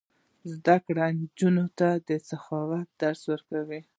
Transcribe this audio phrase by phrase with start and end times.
[0.51, 3.81] زده کړه نجونو ته د سخاوت درس ورکوي.